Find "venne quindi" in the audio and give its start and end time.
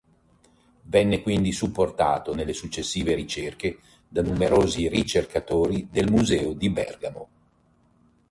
0.81-1.51